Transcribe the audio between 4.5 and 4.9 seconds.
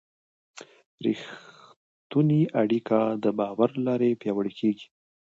کېږي.